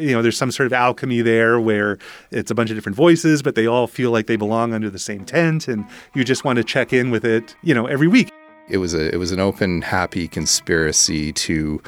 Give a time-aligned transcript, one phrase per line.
[0.00, 1.98] You know, there's some sort of alchemy there where
[2.30, 4.98] it's a bunch of different voices, but they all feel like they belong under the
[4.98, 5.84] same tent, and
[6.14, 8.30] you just want to check in with it, you know, every week.
[8.68, 11.82] It was a it was an open, happy conspiracy to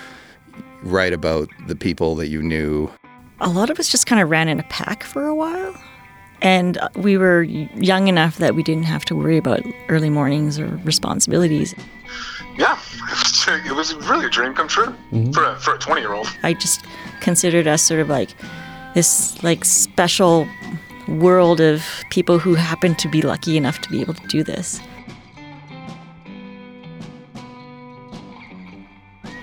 [0.83, 2.90] write about the people that you knew.
[3.40, 5.74] A lot of us just kind of ran in a pack for a while.
[6.43, 10.67] And we were young enough that we didn't have to worry about early mornings or
[10.85, 11.75] responsibilities.
[12.58, 12.79] Yeah,
[13.49, 15.31] it was really a dream come true mm-hmm.
[15.31, 16.29] for a, for a 20 year old.
[16.43, 16.84] I just
[17.20, 18.30] considered us sort of like
[18.95, 20.49] this like special
[21.09, 24.80] world of people who happen to be lucky enough to be able to do this.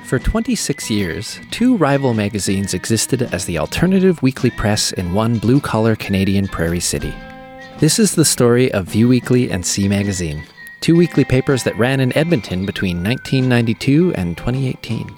[0.09, 5.61] For 26 years, two rival magazines existed as the alternative weekly press in one blue
[5.61, 7.13] collar Canadian prairie city.
[7.77, 10.41] This is the story of Vue Weekly and SEE Magazine,
[10.81, 15.15] two weekly papers that ran in Edmonton between 1992 and 2018.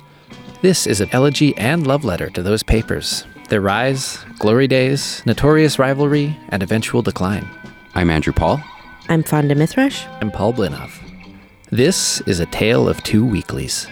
[0.61, 5.79] This is an elegy and love letter to those papers, their rise, glory days, notorious
[5.79, 7.47] rivalry, and eventual decline.
[7.95, 8.61] I'm Andrew Paul.
[9.07, 10.05] I'm Fawnda Mithrush.
[10.21, 10.91] I'm Paul Blinov.
[11.69, 13.87] This is a tale of two weeklies.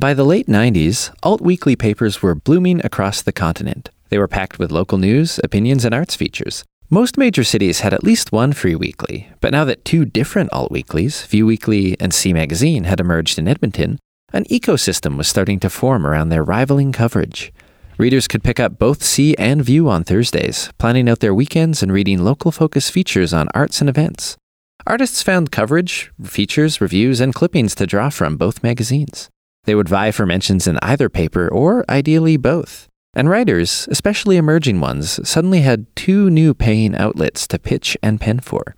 [0.00, 3.90] By the late 90s, alt weekly papers were blooming across the continent.
[4.08, 6.64] They were packed with local news, opinions, and arts features.
[6.88, 10.72] Most major cities had at least one free weekly, but now that two different alt
[10.72, 13.98] weeklies, Vue Weekly and SEE Magazine, had emerged in Edmonton,
[14.32, 17.52] an ecosystem was starting to form around their rivaling coverage.
[17.98, 21.92] Readers could pick up both SEE and Vue on Thursdays, planning out their weekends and
[21.92, 24.38] reading local focus features on arts and events.
[24.86, 29.28] Artists found coverage, features, reviews, and clippings to draw from both magazines.
[29.64, 32.88] They would vie for mentions in either paper or ideally both.
[33.14, 38.40] And writers, especially emerging ones, suddenly had two new paying outlets to pitch and pen
[38.40, 38.76] for.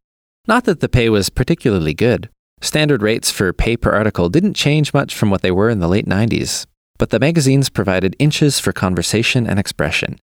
[0.48, 2.28] Not that the pay was particularly good.
[2.60, 5.88] Standard rates for pay per article didn't change much from what they were in the
[5.88, 6.66] late 90s,
[6.98, 10.19] but the magazines provided inches for conversation and expression,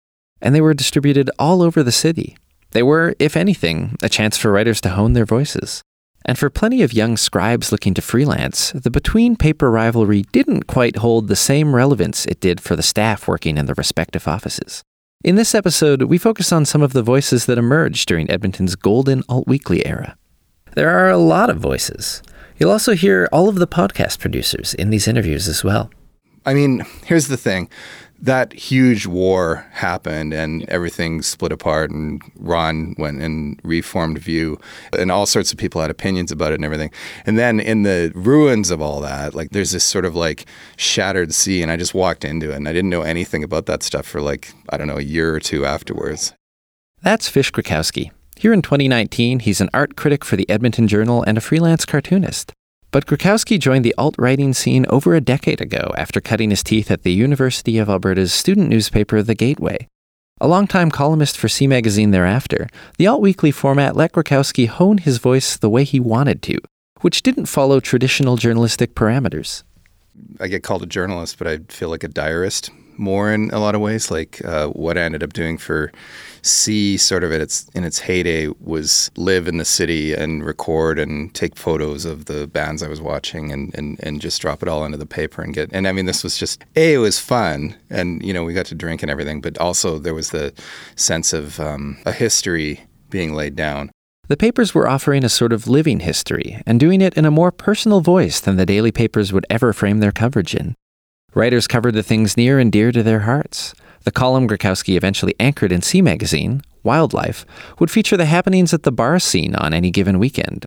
[0.41, 2.37] and they were distributed all over the city.
[2.71, 5.81] They were, if anything, a chance for writers to hone their voices.
[6.27, 10.97] And for plenty of young scribes looking to freelance, the between paper rivalry didn't quite
[10.97, 14.83] hold the same relevance it did for the staff working in the respective offices.
[15.23, 19.23] In this episode, we focus on some of the voices that emerged during Edmonton's golden
[19.29, 20.17] alt weekly era.
[20.73, 22.23] There are a lot of voices.
[22.57, 25.91] You'll also hear all of the podcast producers in these interviews as well.
[26.45, 27.69] I mean, here's the thing
[28.19, 34.57] that huge war happened and everything split apart and Ron went and reformed Vue
[34.97, 36.91] and all sorts of people had opinions about it and everything.
[37.25, 40.45] And then in the ruins of all that, like there's this sort of like
[40.77, 43.83] shattered sea and I just walked into it and I didn't know anything about that
[43.83, 46.33] stuff for like, I don't know, a year or two afterwards.
[47.01, 48.11] That's Fish Griwkowsky.
[48.37, 52.51] Here in 2019, he's an art critic for the Edmonton Journal and a freelance cartoonist.
[52.95, 56.89] But Griwkowsky joined the alt writing scene over a decade ago after cutting his teeth
[56.89, 59.89] at the University of Alberta's student newspaper, The Gateway.
[60.39, 65.17] A longtime columnist for SEE Magazine thereafter, the alt weekly format let Griwkowsky hone his
[65.17, 66.57] voice the way he wanted to,
[67.01, 69.63] which didn't follow traditional journalistic parameters.
[70.39, 73.75] I get called a journalist, but I feel like a diarist more in a lot
[73.75, 74.11] of ways.
[74.11, 75.91] Like uh, what I ended up doing for
[76.41, 81.33] SEE, sort of its in its heyday, was live in the city and record and
[81.33, 84.85] take photos of the bands I was watching and, and, and just drop it all
[84.85, 85.69] into the paper and get.
[85.73, 86.93] And I mean, this was just a.
[86.93, 90.13] It was fun, and you know, we got to drink and everything, but also there
[90.13, 90.53] was the
[90.95, 93.91] sense of um, a history being laid down.
[94.27, 97.51] The papers were offering a sort of living history and doing it in a more
[97.51, 100.73] personal voice than the daily papers would ever frame their coverage in.
[101.35, 103.75] Writers covered the things near and dear to their hearts.
[104.05, 107.45] The column Griwkowsky eventually anchored in SEE Magazine, Wildlife,
[107.77, 110.65] would feature the happenings at the bar scene on any given weekend.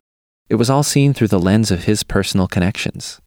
[0.50, 3.18] It was all seen through the lens of his personal connections.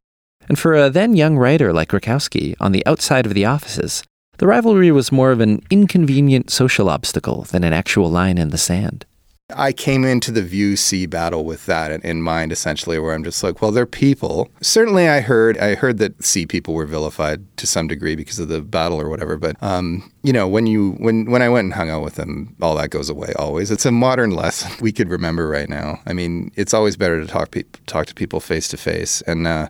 [0.48, 4.04] And for a then young writer like Griwkowsky, on the outside of the offices,
[4.38, 8.58] the rivalry was more of an inconvenient social obstacle than an actual line in the
[8.60, 9.08] sand.
[9.56, 13.44] I came into the Vue SEE battle with that in mind, essentially, where I'm just
[13.44, 14.50] like, well, they're people.
[14.62, 18.48] Certainly, I heard I heard that SEE people were vilified to some degree because of
[18.48, 19.38] the battle or whatever.
[19.38, 22.56] But um, you know, when you when when I went and hung out with them,
[22.62, 23.34] all that goes away.
[23.38, 26.00] Always, it's a modern lesson we could remember right now.
[26.06, 29.48] I mean, it's always better to talk pe- talk to people face to face, and
[29.48, 29.70] uh,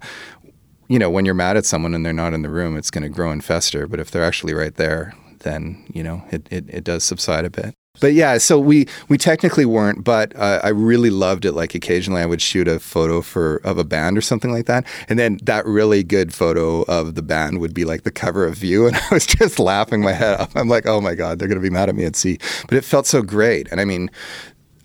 [0.87, 3.03] you know, when you're mad at someone and they're not in the room, it's going
[3.03, 3.87] to grow and fester.
[3.87, 7.49] But if they're actually right there, then you know it, it, it does subside a
[7.49, 7.75] bit.
[7.99, 11.51] But yeah, so we we technically weren't, but uh, I really loved it.
[11.51, 14.87] Like occasionally, I would shoot a photo for of a band or something like that,
[15.09, 18.55] and then that really good photo of the band would be like the cover of
[18.55, 20.55] Vue, and I was just laughing my head off.
[20.55, 22.39] I'm like, oh my god, they're gonna be mad at me at SEE.
[22.69, 24.09] But it felt so great, and I mean,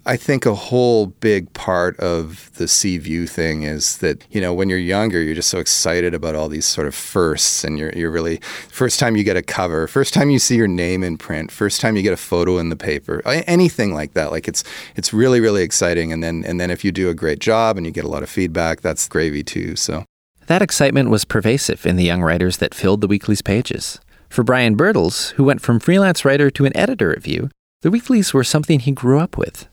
[0.09, 4.55] I think a whole big part of the SEE Vue thing is that, you know,
[4.55, 7.91] when you're younger, you're just so excited about all these sort of firsts and you're,
[7.91, 8.37] you're really,
[8.71, 11.81] first time you get a cover, first time you see your name in print, first
[11.81, 14.31] time you get a photo in the paper, anything like that.
[14.31, 14.63] Like it's,
[14.95, 16.13] it's really, really exciting.
[16.13, 18.23] And then, and then if you do a great job and you get a lot
[18.23, 19.75] of feedback, that's gravy too.
[19.75, 20.05] So
[20.47, 23.99] that excitement was pervasive in the young writers that filled the weekly's pages.
[24.29, 27.51] For Bryan Birtles, who went from freelance writer to an editor at Vue,
[27.83, 29.67] the weeklies were something he grew up with.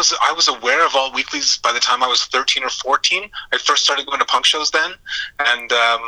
[0.00, 2.70] I was I was aware of alt weeklies by the time I was 13 or
[2.70, 3.30] 14.
[3.52, 4.92] I first started going to punk shows then,
[5.38, 6.00] and um,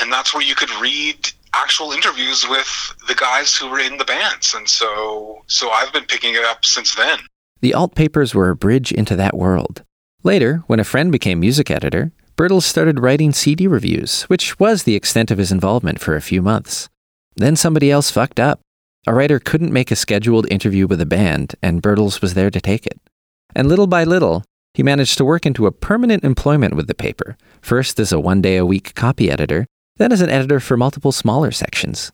[0.00, 1.16] and that's where you could read
[1.52, 6.04] actual interviews with the guys who were in the bands, and so so I've been
[6.04, 7.18] picking it up since then.
[7.60, 9.82] The alt papers were a bridge into that world.
[10.22, 14.94] Later, when a friend became music editor, Birtles started writing CD reviews, which was the
[14.94, 16.88] extent of his involvement for a few months.
[17.34, 18.60] Then somebody else fucked up.
[19.04, 22.60] A writer couldn't make a scheduled interview with a band, and Birtles was there to
[22.60, 23.00] take it.
[23.52, 24.44] And little by little,
[24.74, 28.40] he managed to work into a permanent employment with the paper, first as a one
[28.40, 29.66] day a week copy editor,
[29.96, 32.12] then as an editor for multiple smaller sections.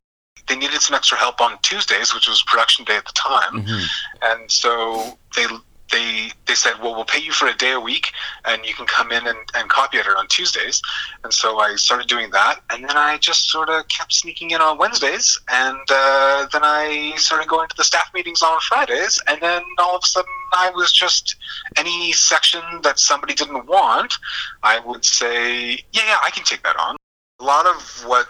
[0.48, 3.62] They needed some extra help on Tuesdays, which was production day at the time.
[3.62, 3.84] Mm-hmm.
[4.22, 5.44] And so they
[5.90, 8.12] they they said, well, we'll pay you for a day a week,
[8.44, 10.80] and you can come in and, and copy edit on Tuesdays.
[11.24, 14.60] And so I started doing that, and then I just sort of kept sneaking in
[14.60, 19.40] on Wednesdays, and uh, then I started going to the staff meetings on Fridays, and
[19.40, 21.36] then all of a sudden I was just
[21.76, 24.14] any section that somebody didn't want,
[24.62, 26.96] I would say, yeah, yeah, I can take that on.
[27.40, 28.26] A lot of what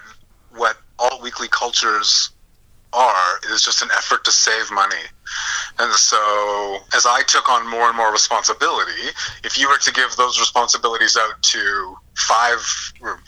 [0.56, 2.30] what all weekly cultures
[2.92, 5.04] are is just an effort to save money.
[5.78, 9.08] And so, as I took on more and more responsibility,
[9.44, 13.18] if you were to give those responsibilities out to five, well,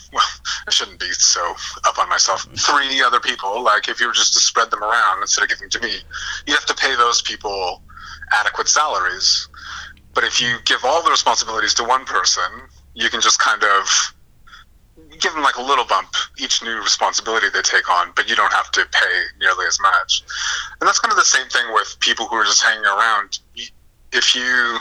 [0.66, 1.54] I shouldn't be so
[1.84, 5.20] up on myself, three other people, like if you were just to spread them around
[5.20, 5.98] instead of giving to me,
[6.46, 7.82] you have to pay those people
[8.32, 9.48] adequate salaries.
[10.14, 12.42] But if you give all the responsibilities to one person,
[12.94, 14.14] you can just kind of
[15.18, 18.52] give them like a little bump each new responsibility they take on, but you don't
[18.52, 20.22] have to pay nearly as much.
[20.80, 23.38] And that's kind of the same thing with people who are just hanging around.
[24.12, 24.78] If you,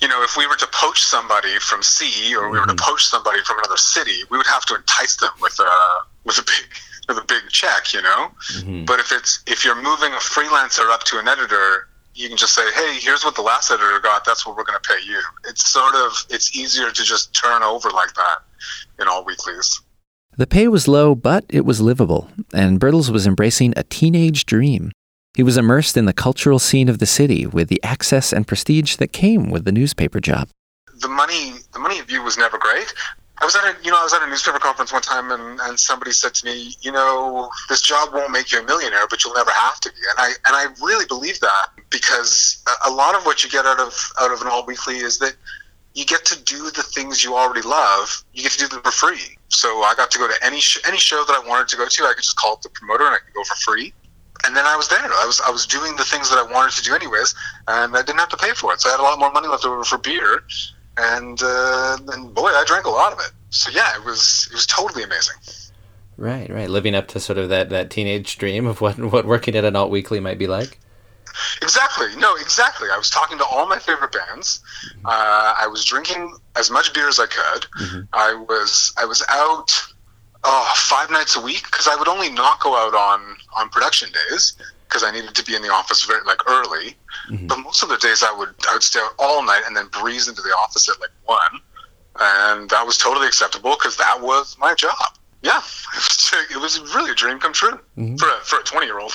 [0.00, 2.90] you know, if we were to poach somebody from SEE or we were to mm-hmm.
[2.90, 6.42] poach somebody from another city, we would have to entice them with a with a
[6.42, 6.64] big
[7.08, 8.30] with a big check, you know.
[8.52, 8.84] Mm-hmm.
[8.84, 12.54] But if it's if you're moving a freelancer up to an editor you can just
[12.54, 14.24] say, "Hey, here's what the last editor got.
[14.24, 17.62] That's what we're going to pay you." It's sort of it's easier to just turn
[17.62, 18.38] over like that
[19.00, 19.80] in alt weeklies.
[20.36, 24.92] The pay was low, but it was livable, and Birtles was embracing a teenage dream.
[25.34, 28.96] He was immersed in the cultural scene of the city with the access and prestige
[28.96, 30.48] that came with the newspaper job.
[31.00, 32.92] The money, the money of Vue was never great,
[33.40, 35.60] I was at a you know I was at a newspaper conference one time and,
[35.60, 39.24] and somebody said to me, you know, this job won't make you a millionaire, but
[39.24, 39.96] you'll never have to be.
[40.10, 43.80] And I and I really believe that because a, lot of what you get out
[43.80, 45.36] of out of an all weekly is that
[45.94, 48.24] you get to do the things you already love.
[48.34, 49.38] You get to do them for free.
[49.48, 51.88] So I got to go to any sh- any show that I wanted to go
[51.88, 52.04] to.
[52.04, 53.94] I could just call up the promoter and I could go for free.
[54.46, 55.00] And then I was there.
[55.00, 57.34] I was I was doing the things that I wanted to do anyways,
[57.68, 58.80] and I didn't have to pay for it.
[58.82, 60.42] So I had a lot more money left over for beer
[61.00, 63.32] and uh, and boy, I drank a lot of it.
[63.50, 65.36] So yeah, it was it was totally amazing.
[66.16, 66.68] Right, right.
[66.68, 69.76] Living up to sort of that, that teenage dream of what what working at an
[69.76, 70.78] alt weekly might be like.
[71.62, 72.08] Exactly.
[72.16, 72.88] No, exactly.
[72.92, 74.60] I was talking to all my favorite bands.
[74.86, 75.06] Mm-hmm.
[75.06, 77.66] Uh, I was drinking as much beer as I could.
[77.80, 78.00] Mm-hmm.
[78.12, 79.72] I was I was out
[80.44, 84.10] oh, five nights a week because I would only not go out on on production
[84.12, 84.56] days
[84.90, 86.96] because I needed to be in the office very like early.
[87.30, 87.46] Mm-hmm.
[87.46, 89.86] But most of the days I would I would stay out all night and then
[89.88, 91.60] breeze into the office at like one,
[92.18, 94.96] and that was totally acceptable because that was my job.
[95.42, 95.60] Yeah,
[96.50, 98.16] it was, really a dream come true mm-hmm.
[98.16, 99.12] for a, for a twenty year old.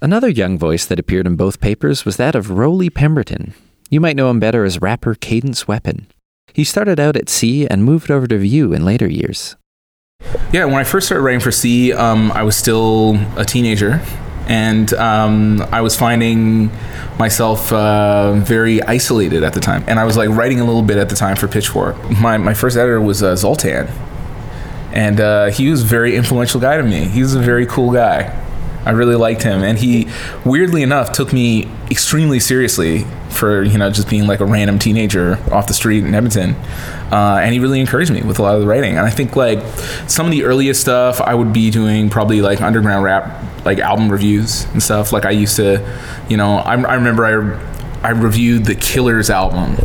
[0.00, 3.54] Another young voice that appeared in both papers was that of Rollie Pemberton.
[3.90, 6.06] You might know him better as rapper Cadence Weapon.
[6.52, 9.56] He started out at SEE and moved over to Vue in later years.
[10.52, 14.00] Yeah, when I first started writing for SEE, um, I was still a teenager,
[14.48, 16.70] and um, I was finding
[17.18, 19.84] myself uh, very isolated at the time.
[19.86, 21.96] And I was like writing a little bit at the time for Pitchfork.
[22.18, 23.88] My, my first editor was uh, Zoltan,
[24.92, 27.04] and uh, he was a very influential guy to me.
[27.04, 28.44] He was a very cool guy.
[28.84, 30.08] I really liked him, and he,
[30.44, 35.38] weirdly enough, took me extremely seriously for you know just being like a random teenager
[35.52, 36.54] off the street in Edmonton.
[37.12, 38.96] Uh, and he really encouraged me with a lot of the writing.
[38.98, 39.60] And I think like
[40.06, 44.10] some of the earliest stuff I would be doing probably like underground rap, like album
[44.10, 45.12] reviews and stuff.
[45.12, 45.84] Like I used to,
[46.28, 49.76] you know, I, I remember I I reviewed the Killers album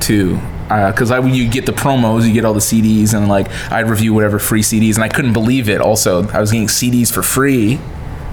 [0.00, 3.50] too because uh, I you get the promos, you get all the CDs, and like
[3.70, 5.80] I'd review whatever free CDs, and I couldn't believe it.
[5.80, 7.78] Also, I was getting CDs for free.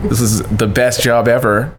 [0.03, 1.77] This is the best job ever.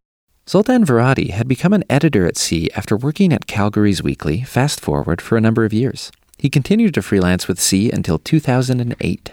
[0.49, 5.21] Zoltan Varadi had become an editor at SEE after working at Calgary's Weekly, Fast Forward,
[5.21, 6.13] for a number of years.
[6.39, 9.33] He continued to freelance with SEE until 2008.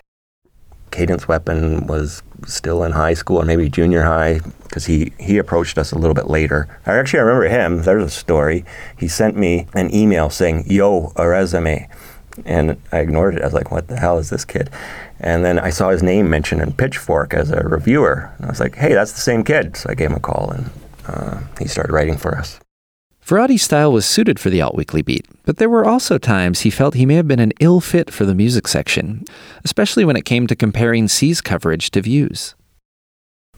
[0.91, 5.77] Cadence Weapon was still in high school or maybe junior high because he, he approached
[5.77, 6.67] us a little bit later.
[6.85, 7.83] I actually I remember him.
[7.83, 8.65] There's a story.
[8.97, 11.87] He sent me an email saying, Yo, a resume.
[12.45, 13.41] And I ignored it.
[13.41, 14.69] I was like, what the hell is this kid?
[15.19, 18.31] And then I saw his name mentioned in Pitchfork as a reviewer.
[18.37, 19.75] And I was like, hey, that's the same kid.
[19.75, 20.69] So I gave him a call and
[21.07, 22.59] uh, he started writing for us.
[23.25, 26.71] Varadi's style was suited for the Alt Weekly beat, but there were also times he
[26.71, 29.23] felt he may have been an ill fit for the music section,
[29.63, 32.55] especially when it came to comparing SEE's coverage to Vue's.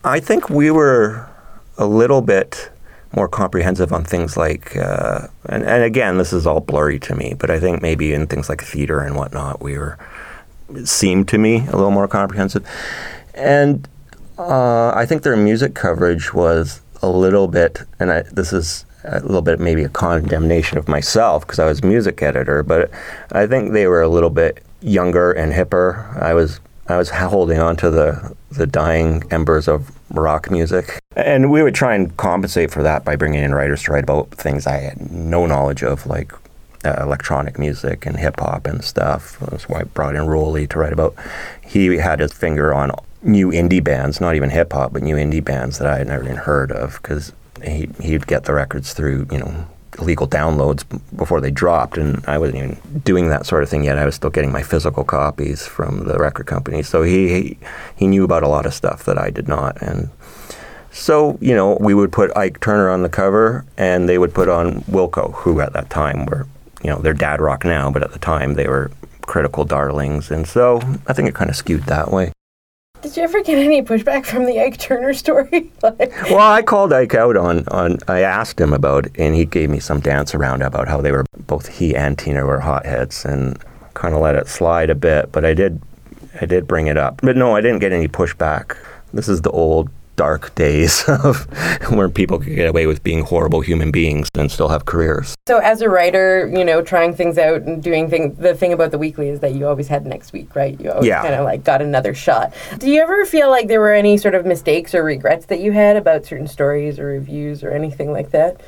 [0.03, 1.29] I think we were
[1.77, 2.69] a little bit
[3.13, 7.33] more comprehensive on things like, uh, and, and again, this is all blurry to me,
[7.37, 9.97] but I think maybe in things like theater and whatnot, we were,
[10.85, 12.65] seemed to me a little more comprehensive.
[13.33, 13.87] And
[14.37, 19.19] uh, I think their music coverage was a little bit, and I, this is a
[19.19, 22.91] little bit maybe a condemnation of myself because I was music editor, but
[23.31, 26.21] I think they were a little bit younger and hipper.
[26.21, 31.51] I was I was holding on to the the dying embers of rock music, and
[31.51, 34.67] we would try and compensate for that by bringing in writers to write about things
[34.67, 36.33] I had no knowledge of, like
[36.83, 39.37] uh, electronic music and hip hop and stuff.
[39.39, 41.15] That's why I brought in Rollie to write about.
[41.63, 42.91] He had his finger on
[43.21, 46.23] new indie bands, not even hip hop, but new indie bands that I had never
[46.23, 49.67] even heard of because he, he'd get the records through, you know,
[50.01, 50.83] illegal downloads
[51.15, 53.97] before they dropped, and I wasn't even doing that sort of thing yet.
[53.97, 57.57] I was still getting my physical copies from the record company, so he
[57.95, 60.09] he, knew about a lot of stuff that I did not, and
[60.91, 64.49] so you know we would put Ike Turner on the cover, and they would put
[64.49, 66.47] on Wilco, who at that time were
[66.83, 68.91] you know they're dad rock now, but at the time they were
[69.21, 72.31] critical darlings, and so I think it kind of skewed that way.
[73.01, 75.71] Did you ever get any pushback from the Ike Turner story?
[75.81, 79.79] well, I called Ike out on, on, I asked him about, and he gave me
[79.79, 83.57] some dance around about how they were, both he and Tina were hotheads, and
[83.95, 85.81] kind of let it slide a bit, but I did,
[86.39, 87.21] I did bring it up.
[87.23, 88.77] But no, I didn't get any pushback.
[89.11, 91.47] This is the old dark days of
[91.91, 95.35] where people could get away with being horrible human beings and still have careers.
[95.47, 98.91] So, as a writer, you know, trying things out and doing things, the thing about
[98.91, 100.79] the weekly is that you always had next week, right?
[100.79, 101.21] You always yeah.
[101.21, 102.53] kind of like got another shot.
[102.77, 105.71] Do you ever feel like there were any sort of mistakes or regrets that you
[105.71, 108.61] had about certain stories or reviews or anything like that?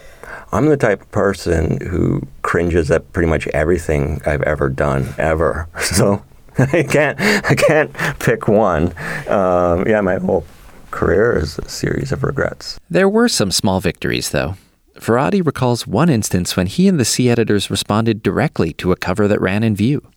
[0.51, 5.67] I'm the type of person who cringes at pretty much everything I've ever done, ever.
[5.93, 6.23] So
[6.57, 8.93] I can't I can't pick one.
[9.27, 10.45] Um, yeah, my whole
[10.93, 12.79] career is a series of regrets.
[12.89, 14.55] There were some small victories, though.
[14.95, 19.27] Varadi recalls one instance when he and the SEE editors responded directly to a cover
[19.27, 20.07] that ran in Vue.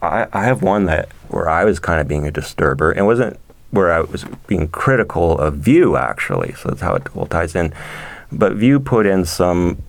[0.00, 2.92] I, I have one that where I was kind of being a disturber.
[2.92, 3.38] It wasn't
[3.70, 6.54] where I was being critical of Vue, actually.
[6.54, 7.74] So that's how it all ties in.
[8.32, 9.82] But Vue put in some,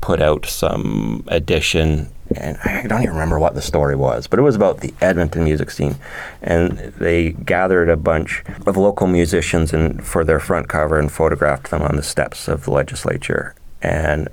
[0.00, 4.42] put out some addition and I don't even remember what the story was, but it
[4.42, 5.96] was about the Edmonton music scene.
[6.42, 11.70] And they gathered a bunch of local musicians and for their front cover and photographed
[11.70, 13.54] them on the steps of the legislature.
[13.82, 14.28] And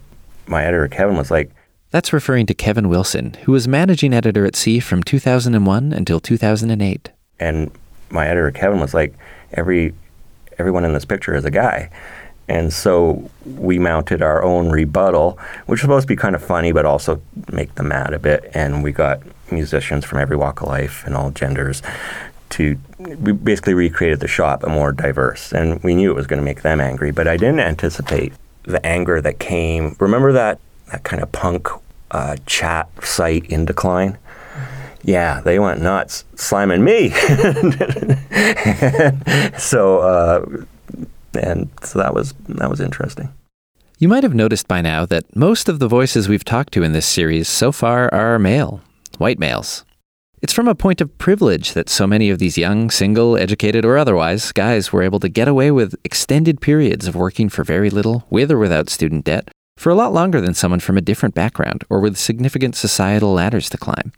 [0.47, 1.51] my editor Kevin was like,
[1.91, 7.11] "That's referring to Kevin Wilson, who was managing editor at SEE from 2001 until 2008."
[7.39, 7.69] And
[8.09, 9.13] my editor Kevin was like,
[9.53, 9.93] "Every
[10.57, 11.89] everyone in this picture is a guy."
[12.47, 16.71] And so we mounted our own rebuttal, which was supposed to be kind of funny,
[16.71, 17.21] but also
[17.51, 18.51] make them mad a bit.
[18.53, 19.21] And we got
[19.51, 21.81] musicians from every walk of life and all genders
[22.49, 25.51] to we basically recreated the shop, but more diverse.
[25.51, 28.33] And we knew it was going to make them angry, but I didn't anticipate
[28.63, 29.95] the anger that came.
[29.99, 30.59] Remember that
[30.91, 31.67] that kind of punk
[32.11, 34.17] uh, chat site in decline?
[35.03, 37.09] Yeah, they went nuts, slamming me.
[39.57, 40.45] so uh,
[41.35, 43.33] and so that was that was interesting.
[43.99, 46.91] You might have noticed by now that most of the voices we've talked to in
[46.91, 48.81] this series so far are male,
[49.17, 49.85] white males.
[50.41, 53.97] It's from a point of privilege that so many of these young, single, educated, or
[53.97, 58.25] otherwise guys were able to get away with extended periods of working for very little,
[58.29, 59.47] with or without student debt,
[59.77, 63.69] for a lot longer than someone from a different background or with significant societal ladders
[63.69, 64.11] to climb.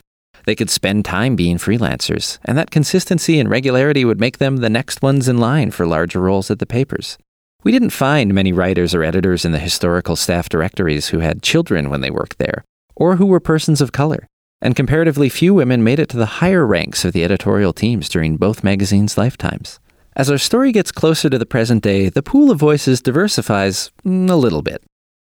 [0.45, 4.69] They could spend time being freelancers, and that consistency and regularity would make them the
[4.69, 7.17] next ones in line for larger roles at the papers.
[7.63, 11.89] We didn't find many writers or editors in the historical staff directories who had children
[11.89, 12.63] when they worked there,
[12.95, 14.27] or who were persons of color,
[14.61, 18.37] and comparatively few women made it to the higher ranks of the editorial teams during
[18.37, 19.79] both magazines' lifetimes.
[20.15, 24.29] As our story gets closer to the present day, the pool of voices diversifies mm,
[24.29, 24.83] a little bit.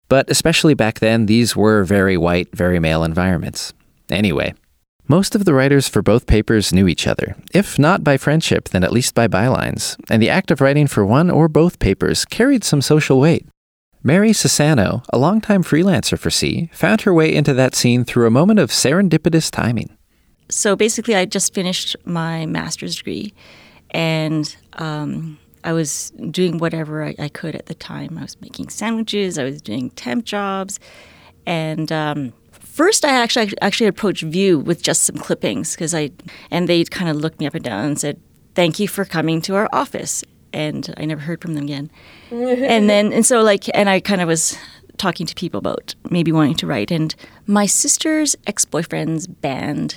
[0.08, 3.72] But especially back then, these were very white, very male environments.
[4.10, 4.54] Anyway,
[5.08, 8.84] most of the writers for both papers knew each other, if not by friendship, then
[8.84, 12.64] at least by bylines, and the act of writing for one or both papers carried
[12.64, 13.46] some social weight.
[14.04, 18.30] Mary Sassano, a longtime freelancer for SEE, found her way into that scene through a
[18.30, 19.96] moment of serendipitous timing.
[20.48, 23.32] So basically, I just finished my master's degree,
[23.90, 28.18] and um, I was doing whatever I, I, could at the time.
[28.18, 30.80] I was making sandwiches, I was doing temp jobs,
[31.46, 32.32] and um,
[32.72, 36.10] first I actually actually approached Vue with just some clippings because I
[36.50, 38.20] and they kind of looked me up and down and said,
[38.54, 41.90] "Thank you for coming to our office." And I never heard from them again.
[42.30, 44.58] and then and so like and I kind of was
[44.98, 46.90] talking to people about maybe wanting to write.
[46.90, 47.14] And
[47.46, 49.96] my sister's ex boyfriend's band,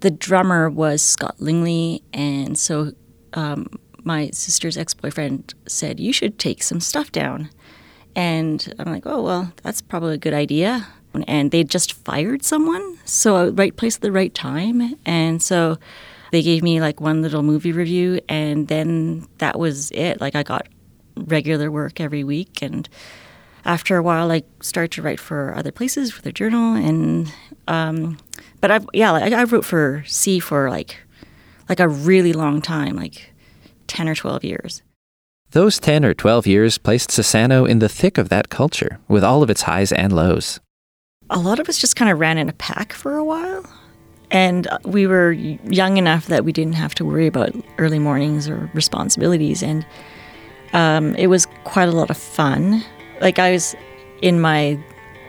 [0.00, 2.92] the drummer was Scott Lingley, and so
[3.34, 3.66] um,
[4.04, 7.50] my sister's ex boyfriend said, You should take some stuff down.
[8.16, 10.88] And I'm like, Oh, well, that's probably a good idea.
[11.26, 12.98] And they just fired someone.
[13.04, 14.94] So, right place at the right time.
[15.04, 15.78] And so
[16.30, 18.20] they gave me like one little movie review.
[18.28, 20.20] And then that was it.
[20.20, 20.68] Like, I got
[21.16, 22.62] regular work every week.
[22.62, 22.88] And
[23.64, 26.74] after a while, I started to write for other places for the journal.
[26.74, 27.32] And,
[27.66, 28.18] um,
[28.60, 30.96] but I've, yeah, like, I wrote for SEE for like,
[31.68, 33.32] like a really long time, like
[33.86, 34.82] 10 or 12 years.
[35.52, 39.42] Those 10 or 12 years placed Sassano in the thick of that culture, with all
[39.42, 40.60] of its highs and lows.
[41.30, 43.64] A lot of us just kind of ran in a pack for a while.
[44.30, 48.70] And we were young enough that we didn't have to worry about early mornings or
[48.74, 49.62] responsibilities.
[49.62, 49.84] And
[50.72, 52.84] um, it was quite a lot of fun.
[53.20, 53.74] Like, I was
[54.22, 54.78] in my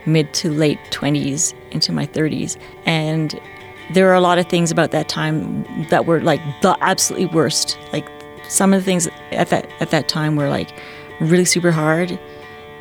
[0.05, 2.58] mid to late 20s into my 30s.
[2.86, 3.39] And
[3.93, 7.77] there were a lot of things about that time that were like the absolutely worst.
[7.91, 8.08] Like
[8.48, 10.74] some of the things at that at that time were like
[11.20, 12.17] really super hard,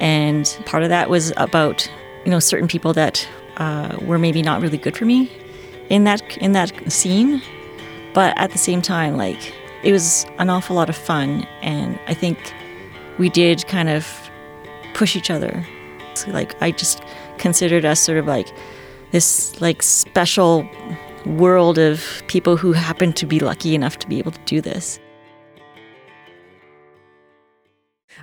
[0.01, 1.91] and part of that was about
[2.25, 5.31] you know certain people that uh, were maybe not really good for me
[5.89, 7.43] in that in that scene,
[8.15, 12.15] but at the same time, like it was an awful lot of fun, and I
[12.15, 12.39] think
[13.19, 14.07] we did kind of
[14.95, 15.67] push each other.
[16.15, 17.03] So, like I just
[17.39, 18.49] considered us sort of like
[19.11, 20.69] this like special
[21.27, 24.99] world of people who happen to be lucky enough to be able to do this.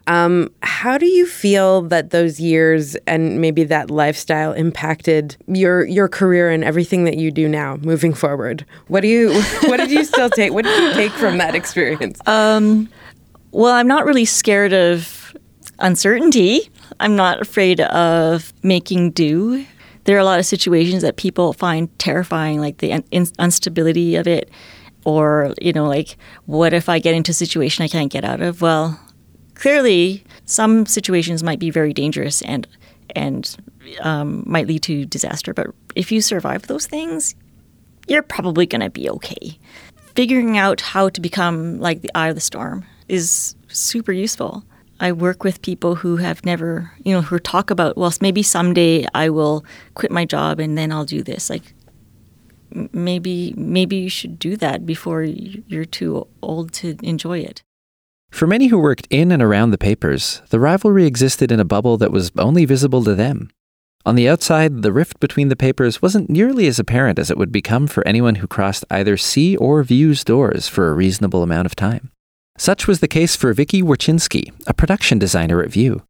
[0.07, 6.07] Um, how do you feel that those years and maybe that lifestyle impacted your your
[6.07, 8.65] career and everything that you do now moving forward?
[8.87, 9.33] What do you
[9.65, 10.53] what did you still take?
[10.53, 12.19] What did you take from that experience?
[12.25, 12.89] Um,
[13.51, 15.35] well, I'm not really scared of
[15.79, 16.69] uncertainty.
[16.99, 19.65] I'm not afraid of making do.
[20.05, 24.25] There are a lot of situations that people find terrifying, like the un- instability of
[24.25, 24.49] it,
[25.03, 26.15] or you know, like
[26.45, 28.61] what if I get into a situation I can't get out of?
[28.61, 28.97] Well,
[29.57, 32.67] clearly some situations might be very dangerous and
[33.15, 33.57] and
[34.01, 35.53] um, might lead to disaster.
[35.53, 37.35] But if you survive those things,
[38.07, 39.57] you're probably going to be okay.
[40.15, 44.63] Figuring out how to become like the eye of the storm is super useful.
[44.99, 49.05] I work with people who have never, you know, who talk about, well, maybe someday
[49.13, 51.49] I will quit my job and then I'll do this.
[51.49, 51.73] Like,
[52.91, 57.63] maybe maybe you should do that before you're too old to enjoy it.
[58.29, 61.97] For many who worked in and around the papers, the rivalry existed in a bubble
[61.97, 63.49] that was only visible to them.
[64.05, 67.51] On the outside, the rift between the papers wasn't nearly as apparent as it would
[67.51, 71.75] become for anyone who crossed either SEE or Vue's doors for a reasonable amount of
[71.75, 72.11] time.
[72.57, 76.03] Such was the case for Vicky Warchinski, a production designer at Vue.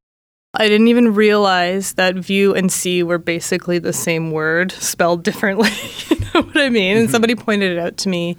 [0.53, 5.69] I didn't even realize that view and see were basically the same word spelled differently.
[6.09, 6.97] you know what I mean?
[6.97, 7.11] And mm-hmm.
[7.11, 8.37] somebody pointed it out to me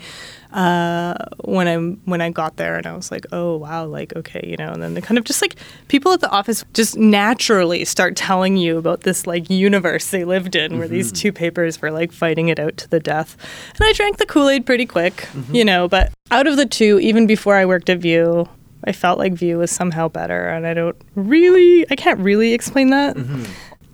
[0.53, 4.45] uh, when I when I got there, and I was like, oh wow, like okay,
[4.47, 4.73] you know.
[4.73, 5.57] And then they kind of just like
[5.89, 10.57] people at the office just naturally start telling you about this like universe they lived
[10.57, 10.79] in, mm-hmm.
[10.79, 11.23] where these mm-hmm.
[11.23, 13.37] two papers were like fighting it out to the death.
[13.79, 15.55] And I drank the Kool Aid pretty quick, mm-hmm.
[15.55, 15.89] you know.
[15.89, 18.49] But out of the two, even before I worked at Vue,
[18.85, 22.91] I felt like Vue was somehow better, and I don't really, I can't really explain
[22.91, 23.17] that.
[23.17, 23.45] Mm-hmm.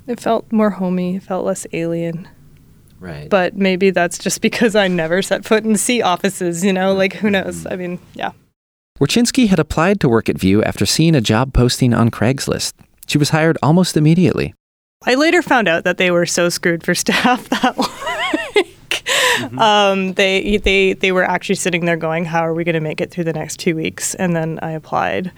[0.06, 2.28] It felt more homey, it felt less alien.
[3.00, 3.28] Right.
[3.28, 7.14] But maybe that's just because I never set foot in SEE offices, you know, like
[7.14, 7.44] who mm-hmm.
[7.44, 7.66] knows?
[7.66, 8.32] I mean, yeah.
[9.00, 12.74] Warchinski had applied to work at Vue after seeing a job posting on Craigslist.
[13.06, 14.54] She was hired almost immediately.
[15.06, 19.58] I later found out that they were so screwed for staff that like, mm-hmm.
[19.58, 23.00] um, they they they were actually sitting there going, "How are we going to make
[23.00, 25.32] it through the next two weeks?" And then I applied.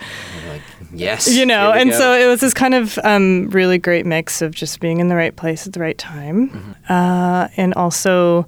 [0.49, 1.99] Like, yes, you know, and go.
[1.99, 5.17] so it was this kind of um, really great mix of just being in the
[5.17, 6.93] right place at the right time, mm-hmm.
[6.93, 8.47] uh, and also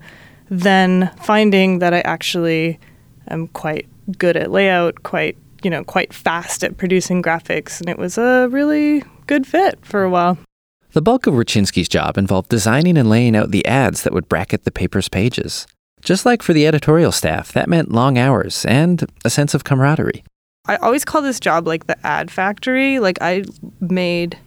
[0.51, 2.79] then finding that I actually
[3.29, 3.87] am quite
[4.19, 8.49] good at layout, quite you know, quite fast at producing graphics, and it was a
[8.51, 10.39] really good fit for a while.
[10.93, 14.65] The bulk of Warchinski's job involved designing and laying out the ads that would bracket
[14.65, 15.67] the paper's pages.
[16.01, 20.25] Just like for the editorial staff, that meant long hours and a sense of camaraderie.
[20.67, 23.01] I always call this job like the ad factory.
[23.01, 23.45] Like I
[23.81, 24.39] made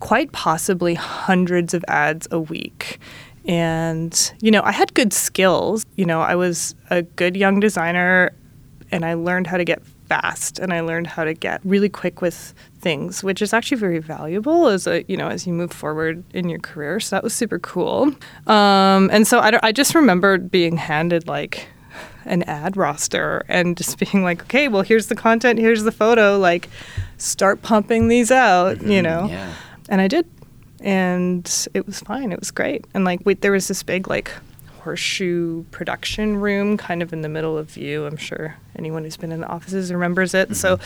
[0.00, 2.98] quite possibly hundreds of ads a week.
[3.46, 5.84] And, you know, I had good skills.
[5.96, 8.32] You know, I was a good young designer
[8.90, 12.20] and I learned how to get fast and I learned how to get really quick
[12.20, 16.22] with things, which is actually very valuable as a, you know, as you move forward
[16.34, 17.00] in your career.
[17.00, 18.14] So that was super cool.
[18.46, 21.66] Um, and so I, I just remember being handed like
[22.26, 26.38] an ad roster and just being like, okay, well, here's the content, here's the photo,
[26.38, 26.68] like
[27.16, 29.28] start pumping these out, you know?
[29.28, 29.54] Yeah.
[29.88, 30.28] And I did.
[30.80, 32.32] And it was fine.
[32.32, 32.84] It was great.
[32.92, 34.30] And like, wait, there was this big, like,
[34.82, 38.04] horseshoe production room kind of in the middle of Vue.
[38.04, 40.54] I'm sure anyone who's been in the offices remembers it.
[40.54, 40.78] So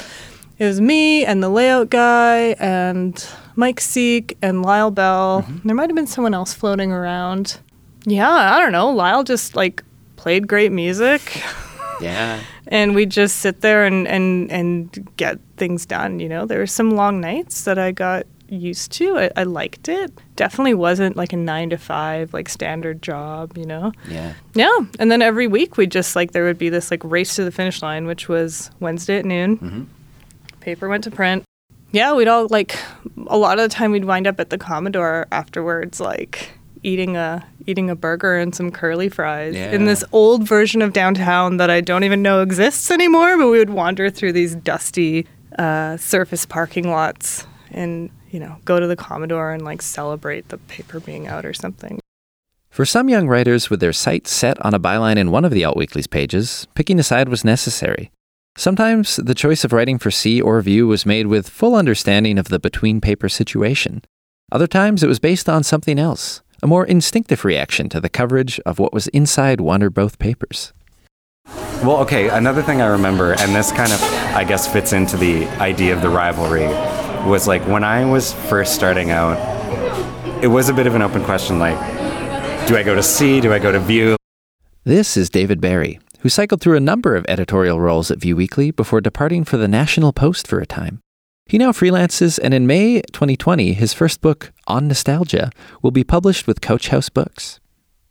[0.59, 3.25] it was me and the layout guy and
[3.57, 5.43] Mike Seek and Lyle Bell.
[5.43, 5.69] Mm-hmm.
[5.69, 7.61] There might have been someone else floating around.
[8.05, 8.91] Yeah, I don't know.
[8.91, 9.83] Lyle just like
[10.17, 11.43] played great music.
[12.01, 12.39] Yeah.
[12.69, 16.21] and we just sit there and, and, and get things done.
[16.21, 19.19] You know, there were some long nights that I got used to.
[19.19, 20.13] I, I liked it.
[20.37, 23.91] Definitely wasn't like a nine to five, like standard job, you know?
[24.09, 24.35] Yeah.
[24.55, 24.79] Yeah.
[25.01, 27.51] And then every week we just like, there would be this like race to the
[27.51, 29.57] finish line, which was Wednesday at noon.
[29.59, 29.83] Mm-hmm.
[30.69, 31.45] Paper went to print.
[31.93, 32.79] Yeah, we'd all like,
[33.27, 36.51] a lot of the time we'd wind up at the Commodore afterwards, like,
[36.83, 41.57] eating a eating a burger and some curly fries in this old version of downtown
[41.57, 43.39] that I don't even know exists anymore.
[43.39, 45.27] But we would wander through these dusty
[45.59, 50.59] uh, surface parking lots and you know go to the Commodore and like celebrate the
[50.59, 51.99] paper being out or something.
[52.69, 55.65] For some young writers with their sights set on a byline in one of the
[55.65, 58.13] Alt Weekly's pages, picking a side was necessary.
[58.59, 62.49] Sometimes the choice of writing for SEE or Vue was made with full understanding of
[62.49, 64.03] the between paper situation.
[64.51, 68.59] Other times it was based on something else, a more instinctive reaction to the coverage
[68.67, 70.73] of what was inside one or both papers.
[71.85, 74.03] Well, okay, another thing I remember, and this kind of,
[74.35, 76.67] I guess, fits into the idea of the rivalry,
[77.29, 79.39] was like when I was first starting out,
[80.43, 81.79] it was a bit of an open question like,
[82.67, 83.41] do I go to SEE?
[83.41, 84.17] Do I go to Vue?
[84.83, 88.71] This is David Berry, who cycled through a number of editorial roles at Vue Weekly
[88.71, 91.01] before departing for the National Post for a time.
[91.47, 95.51] He now freelances, and in May 2020, his first book, On Nostalgia,
[95.81, 97.59] will be published with Coach House Books.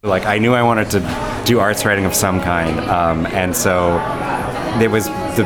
[0.02, 3.98] Like, I knew I wanted to do arts writing of some kind, um, and so
[4.80, 5.44] there was the,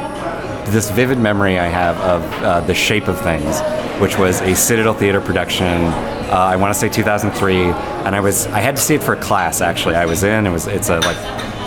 [0.65, 3.61] this vivid memory I have of uh, The Shape of Things,
[3.99, 5.85] which was a Citadel Theater production.
[5.85, 9.13] Uh, I want to say 2003, and I was I had to see it for
[9.13, 9.61] a class.
[9.61, 10.45] Actually, I was in.
[10.45, 11.17] It was it's a like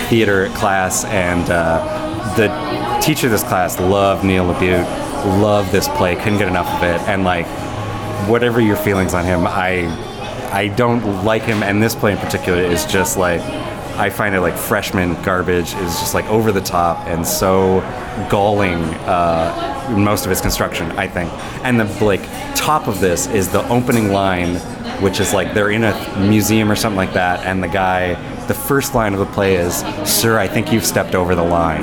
[0.08, 2.48] theater class, and uh, the
[3.04, 4.84] teacher of this class loved Neil LaBute,
[5.40, 7.46] loved this play, couldn't get enough of it, and like
[8.28, 9.86] whatever your feelings on him, I
[10.52, 13.40] I don't like him, and this play in particular is just like
[13.96, 15.74] I find it like freshman garbage.
[15.74, 17.80] is just like over the top and so
[18.30, 18.82] galling.
[19.06, 21.30] Uh, most of its construction, I think,
[21.62, 22.22] and the like
[22.54, 24.56] top of this is the opening line,
[25.02, 28.14] which is like they're in a museum or something like that, and the guy,
[28.46, 31.82] the first line of the play is, "Sir, I think you've stepped over the line,"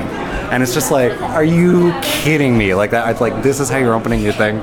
[0.52, 2.74] and it's just like, are you kidding me?
[2.74, 3.08] Like that?
[3.10, 4.60] It's like this is how you're opening your thing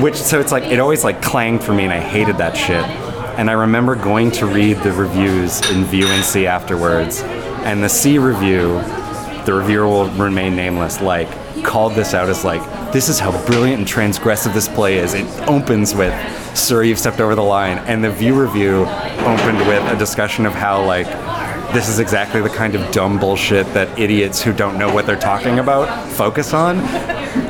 [0.00, 2.82] which so it's like it always like clanged for me and i hated that shit
[3.36, 7.20] and i remember going to read the reviews in Vue and SEE afterwards.
[7.64, 8.82] And the SEE review
[9.44, 11.28] the reviewer will remain nameless like
[11.64, 15.14] called this out as like this is how brilliant and transgressive this play is.
[15.14, 16.12] It opens with
[16.56, 17.78] sir you've stepped over the line.
[17.78, 18.84] And the Vue review
[19.20, 21.06] opened with a discussion of how like
[21.72, 25.16] this is exactly the kind of dumb bullshit that idiots who don't know what they're
[25.18, 26.78] talking about focus on.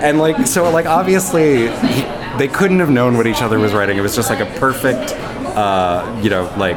[0.01, 2.03] And like so like obviously he,
[2.39, 3.99] they couldn't have known what each other was writing.
[3.99, 5.13] It was just like a perfect
[5.57, 6.77] uh, you know like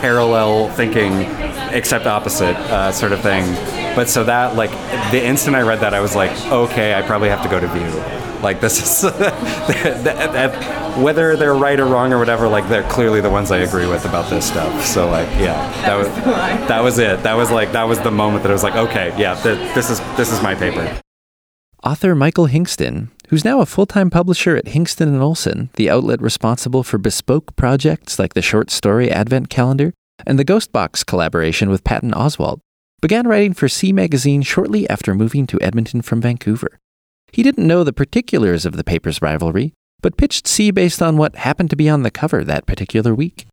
[0.00, 1.12] parallel thinking
[1.72, 3.44] except opposite uh, sort of thing.
[3.94, 4.70] But so that like
[5.10, 7.68] the instant i read that i was like okay i probably have to go to
[7.68, 8.40] Vue.
[8.42, 13.20] Like this is that, that, whether they're right or wrong or whatever like they're clearly
[13.20, 14.84] the ones i agree with about this stuff.
[14.84, 16.08] So like yeah that was
[16.68, 17.22] that was it.
[17.22, 19.90] That was like that was the moment that i was like okay yeah th- this
[19.90, 21.00] is this is my paper.
[21.84, 26.82] Author Michael Hingston, who's now a full-time publisher at Hingston and Olsen, the outlet responsible
[26.82, 29.94] for bespoke projects like the short story Advent Calendar
[30.26, 32.60] and the Ghostbox collaboration with Patton Oswalt,
[33.00, 36.78] began writing for SEE Magazine shortly after moving to Edmonton from Vancouver.
[37.32, 41.36] He didn't know the particulars of the paper's rivalry, but pitched SEE based on what
[41.36, 43.46] happened to be on the cover that particular week.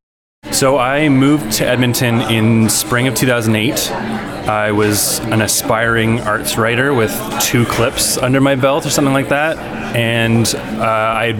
[0.51, 4.38] So I moved to Edmonton in spring of 2008.
[4.49, 9.29] I was an aspiring arts writer with two clips under my belt or something like
[9.29, 9.59] that.
[9.95, 11.33] And uh, I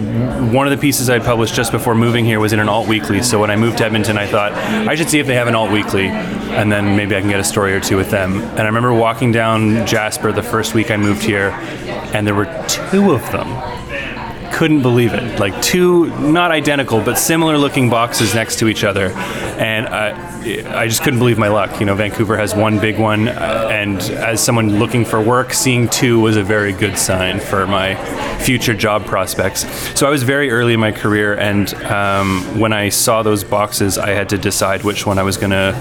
[0.52, 3.20] one of the pieces I published just before moving here was in an alt weekly.
[3.20, 5.56] So when I moved to Edmonton, I thought I should see if they have an
[5.56, 8.42] alt weekly, and then maybe I can get a story or two with them.
[8.42, 11.50] And I remember walking down Jasper the first week I moved here,
[12.14, 13.48] and there were two of them
[14.52, 15.38] couldn't believe it.
[15.38, 19.10] Like two, not identical, but similar looking boxes next to each other.
[19.58, 21.80] And I, I just couldn't believe my luck.
[21.80, 23.28] You know, Vancouver has one big one.
[23.28, 27.66] uh, And as someone looking for work, seeing two was a very good sign for
[27.66, 27.94] my
[28.38, 29.66] future job prospects.
[29.98, 31.34] So I was very early in my career.
[31.38, 35.36] And um, when I saw those boxes, I had to decide which one I was
[35.36, 35.74] going to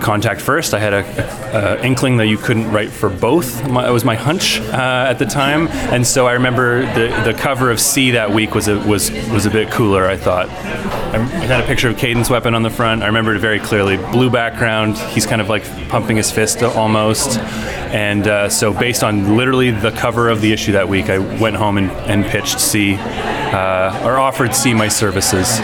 [0.00, 0.74] contact first.
[0.74, 3.68] I had a, a inkling that you couldn't write for both.
[3.68, 7.38] My, it was my hunch uh, at the time, and so I remember the the
[7.38, 10.06] cover of SEE that week was a, was was a bit cooler.
[10.06, 10.48] I thought.
[10.48, 13.02] I, had a picture of Cadence Weapon on the front.
[13.02, 13.96] I remember it very clearly.
[13.96, 14.98] Blue background.
[14.98, 17.38] He's kind of like pumping his fist almost.
[17.38, 21.56] And uh, so, based on literally the cover of the issue that week, I went
[21.56, 25.60] home and, and pitched SEE, uh, or offered SEE my services.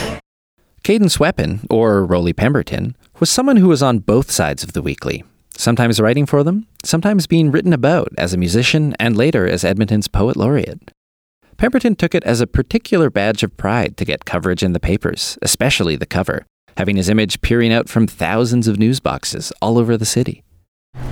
[0.83, 5.23] Cadence Weapon, or Rollie Pemberton, was someone who was on both sides of the weekly,
[5.57, 10.09] sometimes writing for them, sometimes being written about as a musician and later as Edmonton's
[10.09, 10.91] poet laureate.
[11.57, 15.39] Pemberton took it as a particular badge of pride to get coverage in the papers,
[15.41, 16.45] especially the cover,
[16.77, 20.43] having his image peering out from thousands of news boxes all over the city.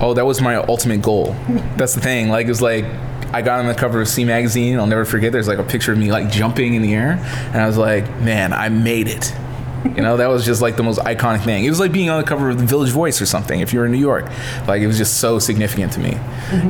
[0.01, 1.33] Oh, that was my ultimate goal.
[1.77, 2.27] That's the thing.
[2.27, 2.83] Like, it was like,
[3.31, 4.77] I got on the cover of SEE Magazine.
[4.77, 5.31] I'll never forget.
[5.31, 7.11] There's like a picture of me like jumping in the air.
[7.53, 9.33] And I was like, man, I made it.
[9.83, 11.65] You know, that was just like the most iconic thing.
[11.65, 13.79] It was like being on the cover of the Village Voice or something if you
[13.79, 14.25] were in New York.
[14.67, 16.17] Like, it was just so significant to me.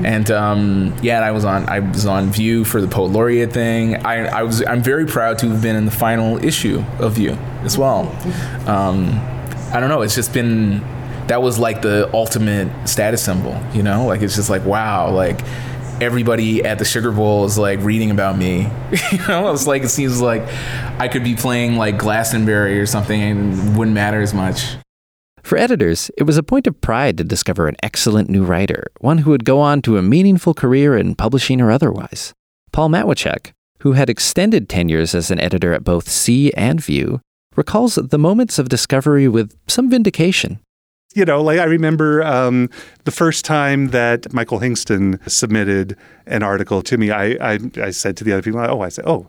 [0.07, 3.51] And um, yeah, and I was on I was on Vue for the Poet Laureate
[3.51, 3.95] thing.
[4.05, 7.33] I, I was I'm very proud to have been in the final issue of Vue
[7.63, 8.07] as well.
[8.67, 9.19] Um,
[9.73, 10.01] I don't know.
[10.01, 10.81] It's just been
[11.27, 14.05] that was like the ultimate status symbol, you know?
[14.05, 15.41] Like it's just like wow, like
[16.01, 18.61] everybody at the Sugar Bowl is like reading about me.
[19.11, 20.41] you know, it's like it seems like
[20.99, 24.75] I could be playing like Glastonbury or something and wouldn't matter as much.
[25.43, 29.19] For editors, it was a point of pride to discover an excellent new writer, one
[29.19, 32.33] who would go on to a meaningful career in publishing or otherwise.
[32.71, 37.19] Paul Matwychuk, who had extended tenures as an editor at both SEE and Vue,
[37.55, 40.59] recalls the moments of discovery with some vindication.
[41.13, 42.69] You know, like I remember um,
[43.03, 48.15] the first time that Michael Hingston submitted an article to me, I, I, I said
[48.17, 49.27] to the other people, oh, I said, oh,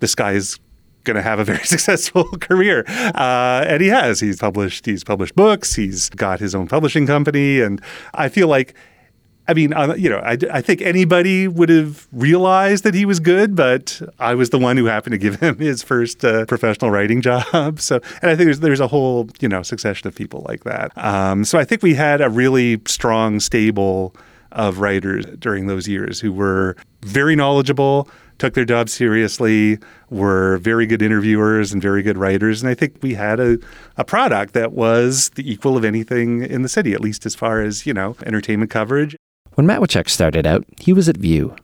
[0.00, 0.58] this guy is
[1.04, 4.20] going to have a very successful career, uh, and he has.
[4.20, 4.86] He's published.
[4.86, 5.74] He's published books.
[5.74, 7.80] He's got his own publishing company, and
[8.14, 8.74] I feel like.
[9.50, 13.18] I mean, uh, you know, I, I think anybody would have realized that he was
[13.18, 16.92] good, but I was the one who happened to give him his first uh, professional
[16.92, 17.40] writing job.
[17.80, 20.96] So, and I think there's there's a whole you know succession of people like that.
[20.96, 24.14] Um, so I think we had a really strong stable
[24.52, 28.08] of writers during those years who were very knowledgeable,
[28.38, 29.78] took their job seriously,
[30.10, 32.62] were very good interviewers and very good writers.
[32.62, 33.58] And I think we had a,
[33.96, 37.62] a product that was the equal of anything in the city, at least as far
[37.62, 39.16] as, you know, entertainment coverage.
[39.60, 41.54] When Matwychuk started out, he was at Vue.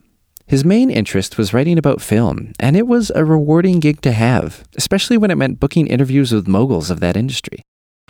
[0.47, 4.69] His main interest was writing about film, and it was a rewarding gig to have,
[4.77, 7.63] especially when it meant booking interviews with moguls of that industry.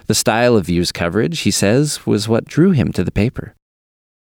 [0.07, 3.55] The style of Vue's coverage, he says, was what drew him to the paper.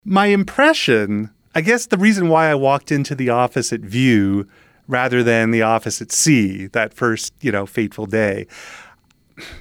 [0.04, 4.48] My impression, I guess the reason why I walked into the office at Vue
[4.88, 8.48] rather than the office at SEE that first, you know, fateful day,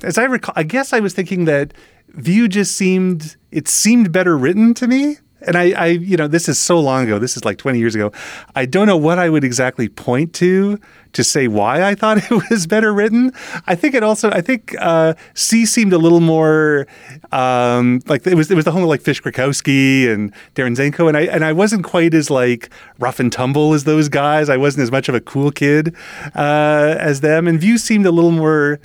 [0.03, 1.75] as I recall, I guess I was thinking that
[2.09, 5.19] Vue just seemed, it seemed better written to me.
[5.43, 7.19] And I, I, you know, this is so long ago.
[7.19, 8.13] This is like 20 years ago.
[8.55, 10.79] I don't know what I would exactly point to
[11.13, 13.33] to say why I thought it was better written.
[13.67, 16.87] I think it also, I think uh, SEE seemed a little more
[17.33, 18.51] um, like it was.
[18.51, 21.53] It was the home of like Fish Griwkowsky and Darren Zenko, and I and I
[21.53, 24.49] wasn't quite as like rough and tumble as those guys.
[24.49, 25.95] I wasn't as much of a cool kid
[26.35, 27.47] uh, as them.
[27.49, 28.81] And Vue seemed a little more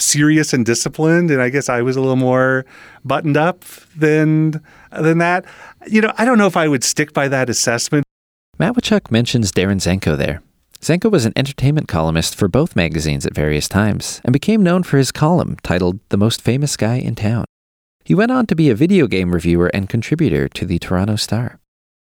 [0.00, 2.64] serious and disciplined, and I guess I was a little more
[3.04, 3.64] buttoned up
[3.96, 5.44] than than that.
[5.86, 8.04] You know, I don't know if I would stick by that assessment.
[8.58, 10.42] Matwychuk mentions Darren Zenko there.
[10.80, 14.96] Zenko was an entertainment columnist for both magazines at various times and became known for
[14.96, 17.44] his column titled The Most Famous Guy in Town.
[18.04, 21.60] He went on to be a video game reviewer and contributor to the Toronto Star.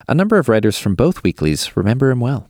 [0.08, 2.50] A number of writers from both weeklies remember him well.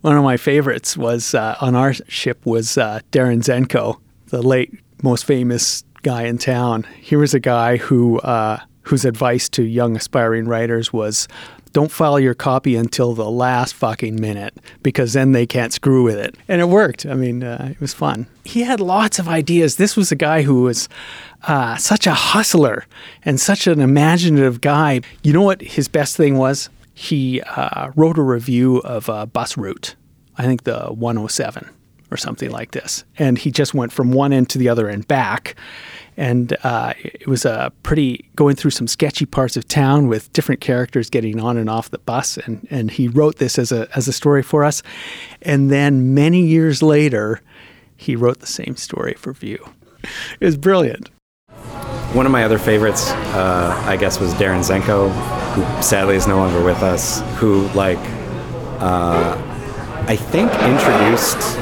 [0.00, 4.00] One of my favorites was uh, on our ship was uh, Darren Zenko,
[4.34, 6.84] the late most famous guy in town.
[7.00, 11.28] He was a guy who uh, whose advice to young aspiring writers was
[11.72, 16.18] don't file your copy until the last fucking minute because then they can't screw with
[16.18, 16.34] it.
[16.48, 17.06] And it worked.
[17.06, 18.26] I mean, uh, it was fun.
[18.44, 19.76] He had lots of ideas.
[19.76, 20.88] This was a guy who was
[21.44, 22.86] uh, such a hustler
[23.24, 25.00] and such an imaginative guy.
[25.22, 26.70] You know what his best thing was?
[26.92, 29.94] He uh, wrote a review of a bus route,
[30.36, 31.70] I think the 107
[32.10, 33.04] or something like this.
[33.18, 35.56] And he just went from one end to the other and back.
[36.16, 40.60] and uh, it was a pretty going through some sketchy parts of town with different
[40.60, 42.36] characters getting on and off the bus.
[42.38, 44.82] And and he wrote this as a as a story for us,
[45.42, 47.40] and then many years later,
[47.96, 49.64] he wrote the same story for Vue.
[50.40, 51.10] It was brilliant.
[52.12, 55.10] One of my other favorites, uh, I guess, was Darren Zenko,
[55.54, 57.22] who sadly is no longer with us.
[57.38, 57.98] Who like,
[58.78, 59.36] uh,
[60.06, 61.58] I think introduced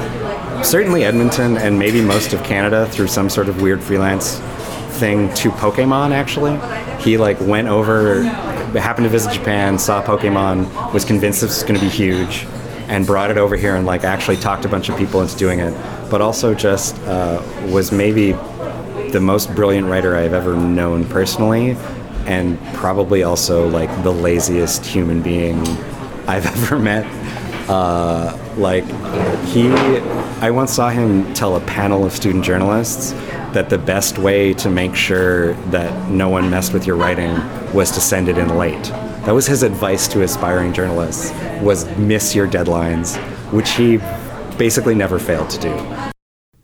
[0.62, 4.38] certainly Edmonton and maybe most of Canada through some sort of weird freelance
[4.98, 6.58] thing to Pokemon actually.
[7.02, 8.22] He like went over
[8.80, 12.46] happened to visit Japan, saw Pokemon, was convinced this was going to be huge
[12.88, 15.60] and brought it over here and like actually talked a bunch of people into doing
[15.60, 15.72] it,
[16.10, 18.32] but also just uh, was maybe
[19.10, 21.76] the most brilliant writer I've ever known personally
[22.26, 25.58] and probably also like the laziest human being
[26.26, 27.04] I've ever met.
[27.68, 28.84] Uh, like
[29.46, 29.68] he,
[30.40, 33.12] I once saw him tell a panel of student journalists
[33.52, 37.34] that the best way to make sure that no one messed with your writing
[37.72, 38.84] was to send it in late.
[39.24, 43.16] That was his advice to aspiring journalists: was miss your deadlines,
[43.52, 43.98] which he
[44.58, 46.12] basically never failed to do.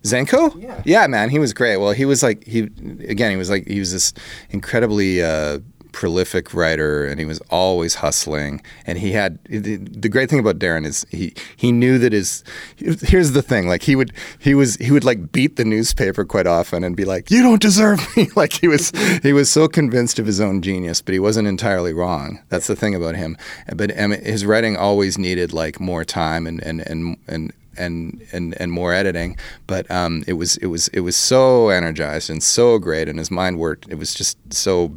[0.03, 0.61] Zenko?
[0.61, 0.81] Yeah.
[0.85, 1.77] yeah, man, he was great.
[1.77, 2.61] Well, he was like he
[3.07, 4.13] again, he was like he was this
[4.49, 5.59] incredibly uh,
[5.91, 10.59] prolific writer and he was always hustling and he had the, the, great thing about
[10.59, 12.43] Darren is he he knew that his
[12.77, 16.47] here's the thing like he would he was he would like beat the newspaper quite
[16.47, 18.91] often and be like you don't deserve me like he was
[19.23, 22.75] he was so convinced of his own genius but he wasn't entirely wrong that's the
[22.75, 23.37] thing about him
[23.75, 28.71] but his writing always needed like more time and and and and and and and
[28.71, 29.37] more editing.
[29.65, 33.31] But um, it was it was it was so energized and so great, and his
[33.31, 33.87] mind worked.
[33.89, 34.93] It was just so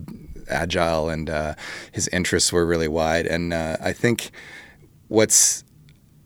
[0.52, 1.54] agile, and uh,
[1.92, 3.26] his interests were really wide.
[3.26, 4.30] And uh, I think
[5.08, 5.64] what's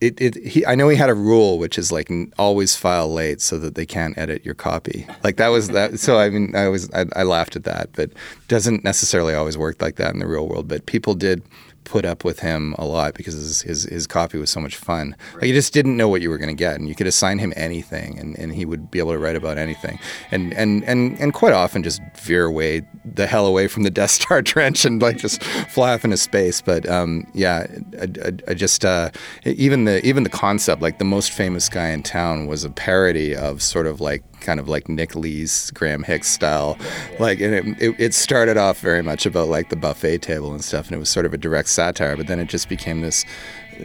[0.01, 3.41] it, it he I know he had a rule which is like always file late
[3.41, 5.07] so that they can't edit your copy.
[5.25, 5.99] Like that was that.
[5.99, 8.11] So I mean I was I, I laughed at that, but
[8.49, 10.69] doesn't necessarily always work like that in the real world.
[10.69, 11.43] But people did
[11.87, 15.17] put up with him a lot because his his, his copy was so much fun.
[15.35, 17.39] Like you just didn't know what you were going to get, and you could assign
[17.39, 19.99] him anything, and, and he would be able to write about anything,
[20.31, 24.11] and and and and quite often just veer away the hell away from the Death
[24.11, 26.61] Star trench and like just fly off into space.
[26.61, 27.67] But um, yeah,
[28.01, 29.11] I, I, I just uh,
[29.45, 33.35] even the even the concept like the most famous guy in town was a parody
[33.35, 36.79] of sort of like kind of like Nick Lee's Graham Hicks style.
[37.19, 40.65] Like, and it, it, it, started off very much about like the buffet table and
[40.65, 43.25] stuff, and it was sort of a direct satire, but then it just became this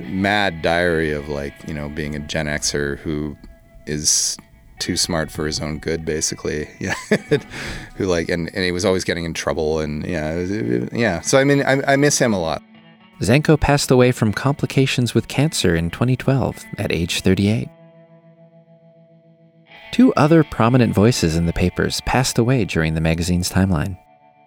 [0.04, 3.36] mad diary of like, you know, being a Gen Xer who
[3.88, 4.38] is
[4.78, 6.70] too smart for his own good, basically.
[6.80, 6.94] Yeah,
[7.96, 10.40] who like, and, and he was always getting in trouble, and yeah,
[10.92, 11.22] yeah.
[11.22, 12.62] So I mean, I, I miss him a lot.
[13.20, 17.70] Zenko passed away from complications with cancer in 2012 at age 38.
[19.92, 23.98] Two other prominent voices in the papers passed away during the magazine's timeline.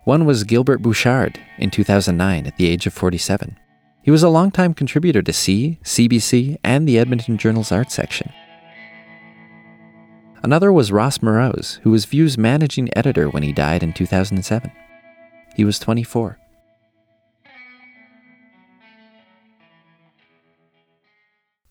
[0.04, 3.59] One was Gilbert Bouchard in 2009 at the age of 47.
[4.02, 8.33] He was a longtime contributor to SEE, CBC, and the Edmonton Journal's art section.
[10.42, 14.70] Another was Ross Moroz, who was Vue's managing editor when he died in 2007.
[15.54, 16.38] He was 24.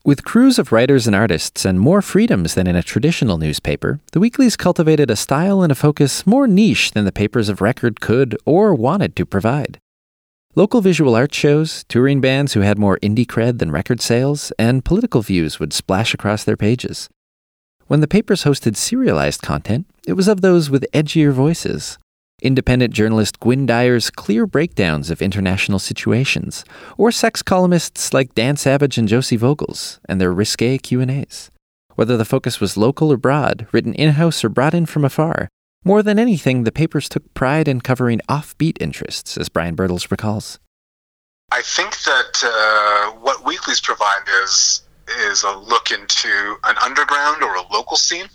[0.06, 4.20] With crews of writers and artists and more freedoms than in a traditional newspaper, the
[4.20, 8.36] weeklies cultivated a style and a focus more niche than the papers of record could
[8.44, 9.78] or wanted to provide.
[10.54, 14.84] Local visual art shows, touring bands who had more indie cred than record sales, and
[14.84, 17.08] political views would splash across their pages.
[17.86, 21.96] When the papers hosted serialized content, it was of those with edgier voices,
[22.42, 26.64] independent journalist Gwynne Dyer's clear breakdowns of international situations,
[26.96, 31.50] or sex columnists like Dan Savage and Josey Vogels and their risque Q&As.
[31.94, 35.48] Whether the focus was local or broad, written in-house or brought in from afar,
[35.84, 40.58] more than anything, the papers took pride in covering offbeat interests, as Bryan Birtles recalls.
[41.52, 44.82] I think that uh, what weeklies provide is
[45.28, 48.26] is a look into an underground or a local scene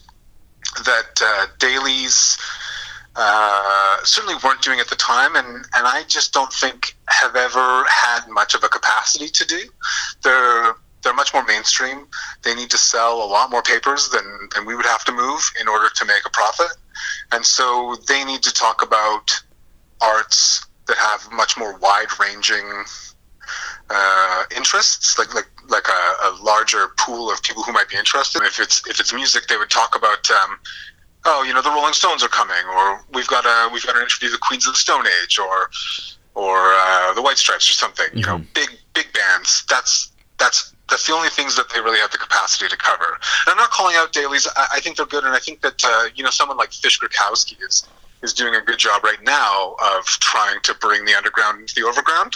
[0.85, 2.37] that uh, dailies
[3.21, 7.83] uh, certainly weren't doing at the time, and, and I just don't think have ever
[7.89, 9.59] had much of a capacity to do.
[10.23, 12.07] They're they're much more mainstream.
[12.43, 15.41] They need to sell a lot more papers than, than we would have to move
[15.59, 16.75] in order to make a profit.
[17.31, 19.31] And so they need to talk about
[20.01, 22.65] arts that have much more wide ranging
[23.89, 28.41] uh, interests, like like like a, a, larger pool of people who might be interested.
[28.43, 30.59] If it's if it's music, they would talk about um,
[31.25, 34.01] oh, you know, the Rolling Stones are coming, or we've got a we've got to
[34.01, 35.69] interview the Queens of the Stone Age, or
[36.35, 38.07] or uh, the White Stripes, or something.
[38.07, 38.17] Mm-hmm.
[38.17, 38.53] You know, mm-hmm.
[38.53, 39.65] big big bands.
[39.69, 43.05] That's that's that's the only things that they really have the capacity to cover.
[43.05, 44.47] And I'm not calling out dailies.
[44.55, 46.99] I, I think they're good, and I think that uh, you know someone like Fish
[46.99, 47.87] Griwkowsky is
[48.21, 51.83] is doing a good job right now of trying to bring the underground into the
[51.87, 52.35] overground.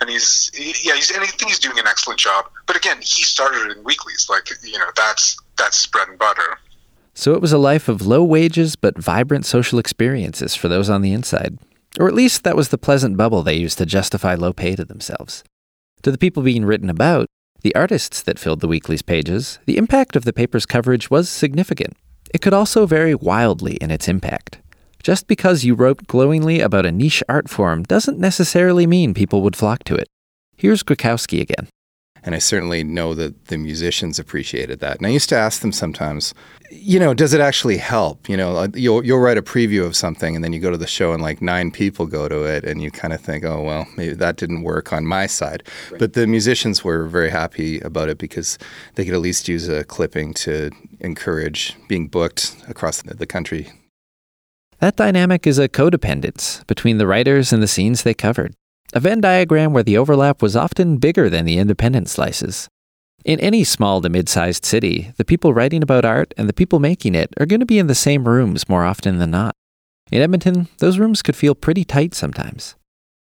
[0.00, 2.50] And he's, he, yeah, he's, and I think he's doing an excellent job.
[2.66, 4.26] But again, he started in weeklies.
[4.28, 6.58] Like, you know, that's, that's his bread and butter.
[7.14, 11.02] So it was a life of low wages but vibrant social experiences for those on
[11.02, 11.58] the inside.
[12.00, 14.84] Or at least that was the pleasant bubble they used to justify low pay to
[14.84, 15.44] themselves.
[16.02, 17.26] To the people being written about,
[17.62, 21.96] the artists that filled the weekly's pages, the impact of the paper's coverage was significant.
[22.34, 24.58] It could also vary wildly in its impact.
[25.02, 29.56] Just because you wrote glowingly about a niche art form doesn't necessarily mean people would
[29.56, 30.08] flock to it.
[30.56, 31.68] Here's Griwkowsky again.
[32.24, 34.98] And I certainly know that the musicians appreciated that.
[34.98, 36.34] And I used to ask them sometimes,
[36.70, 38.28] you know, does it actually help?
[38.28, 40.76] You know, uh, you'll, you'll write a preview of something and then you go to
[40.76, 43.62] the show and like nine people go to it and you kind of think, oh,
[43.62, 45.64] well, maybe that didn't work on my side.
[45.98, 48.56] But the musicians were very happy about it because
[48.94, 50.70] they could at least use a clipping to
[51.00, 53.72] encourage being booked across the, the country.
[54.78, 58.54] That dynamic is a codependence between the writers and the scenes they covered,
[58.92, 62.68] a Venn diagram where the overlap was often bigger than the independent slices.
[63.24, 66.80] In any small to mid sized city, the people writing about art and the people
[66.80, 69.54] making it are going to be in the same rooms more often than not.
[70.10, 72.74] In Edmonton, those rooms could feel pretty tight sometimes.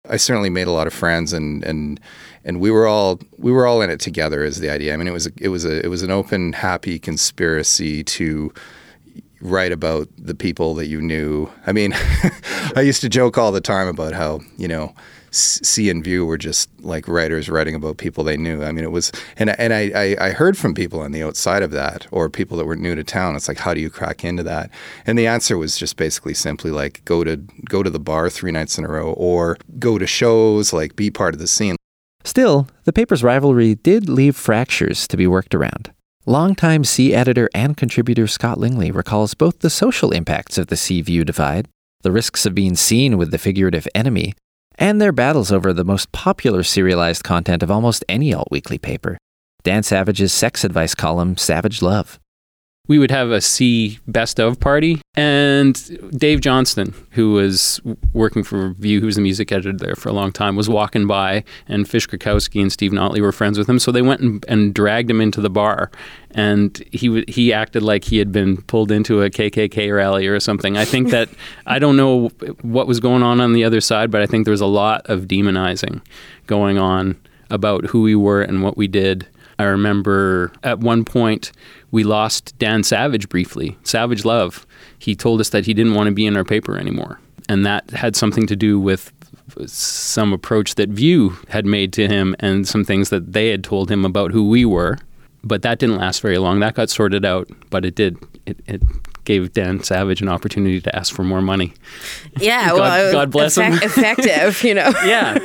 [0.09, 2.01] I certainly made a lot of friends, and and
[2.45, 4.45] and we were all we were all in it together.
[4.45, 4.93] Is the idea?
[4.93, 8.53] I mean, it was a, it was a it was an open, happy conspiracy to
[9.41, 11.51] write about the people that you knew.
[11.67, 11.93] I mean,
[12.77, 14.95] I used to joke all the time about how you know
[15.37, 18.63] SEE and Vue were just like writers writing about people they knew.
[18.63, 21.71] I mean, it was, and and I, I heard from people on the outside of
[21.73, 23.37] that, or people that were new to town.
[23.37, 24.71] It's like, how do you crack into that?
[25.07, 27.37] And the answer was just basically simply like go to
[27.69, 31.11] go to the bar three nights in a row, or go to shows, like be
[31.11, 31.77] part of the scene.
[32.25, 35.93] Still, the paper's rivalry did leave fractures to be worked around.
[36.29, 41.03] Longtime SEE editor and contributor Scott Lingley recalls both the social impacts of the SEE
[41.03, 41.69] Vue divide,
[42.03, 44.35] the risks of being seen with the figurative enemy,
[44.79, 49.19] and their battles over the most popular serialized content of almost any alt weekly paper
[49.67, 52.21] Dan Savage's sex advice column, Savage Love.
[52.89, 57.81] We would have a SEE best of party, and Dave Johnston, who was
[58.13, 61.07] working for Vue, who was the music editor there for a long time, was walking
[61.07, 64.45] by, and Fish Griwkowsky and Steve Notley were friends with him, so they went and,
[64.47, 65.91] and dragged him into the bar,
[66.31, 70.39] and he w- he acted like he had been pulled into a KKK rally or
[70.39, 70.77] something.
[70.77, 71.29] I think that
[71.67, 72.29] I don't know
[72.63, 75.07] what was going on on the other side, but I think there was a lot
[75.07, 76.03] of demonizing
[76.47, 77.17] going on
[77.51, 79.27] about who we were and what we did.
[79.59, 81.53] I remember at one point
[81.91, 84.67] we lost Dan Savage briefly, Savage Love.
[84.99, 87.21] He told us that he didn't want to be in our paper anymore.
[87.49, 89.13] And that had something to do with
[89.67, 93.91] some approach that Vue had made to him and some things that they had told
[93.91, 94.99] him about who we were.
[95.45, 96.59] But that didn't last very long.
[96.61, 98.19] That got sorted out, but it did.
[98.47, 98.83] It, it
[99.27, 101.75] gave Dan Savage an opportunity to ask for more money.
[102.41, 103.75] Yeah, God- well, God bless him.
[103.75, 104.91] effective, you know.
[105.05, 105.39] yeah,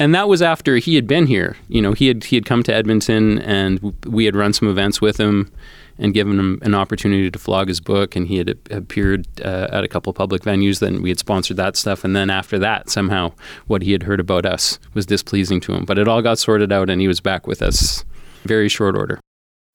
[0.00, 1.56] and that was after he had been here.
[1.68, 5.00] You know, he had he had come to Edmonton, and we had run some events
[5.00, 5.52] with him,
[5.98, 8.16] and given him an opportunity to flog his book.
[8.16, 10.80] And he had appeared uh, at a couple of public venues.
[10.80, 13.32] Then we had sponsored that stuff, and then after that, somehow
[13.68, 15.84] what he had heard about us was displeasing to him.
[15.84, 18.04] But it all got sorted out, and he was back with us
[18.44, 19.20] very short order.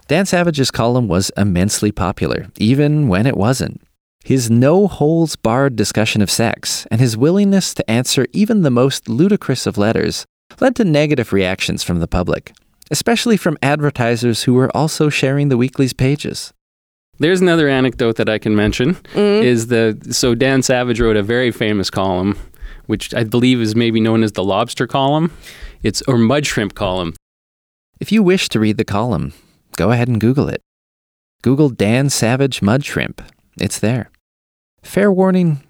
[0.09, 3.79] Dan Savage's column was immensely popular, even when it wasn't.
[4.23, 9.07] His no holds barred discussion of sex and his willingness to answer even the most
[9.07, 10.25] ludicrous of letters
[10.59, 12.53] led to negative reactions from the public,
[12.89, 16.51] especially from advertisers who were also sharing the weekly's pages.
[17.19, 19.45] There's another anecdote that I can mention mm-hmm.
[19.45, 22.35] is the so Dan Savage wrote a very famous column,
[22.87, 25.31] which I believe is maybe known as the lobster column.
[25.83, 27.13] It's or mud shrimp column.
[27.99, 29.33] If you wish to read the column,
[29.75, 30.61] go ahead and Google it.
[31.41, 33.21] Google Dan Savage Mud Shrimp.
[33.59, 34.11] It's there.
[34.83, 35.63] Fair warning,